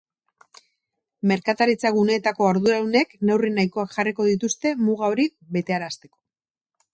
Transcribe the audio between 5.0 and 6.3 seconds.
hori betearazteko.